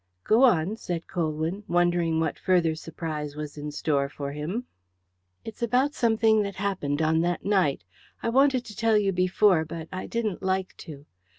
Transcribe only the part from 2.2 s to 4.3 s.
further surprise was in store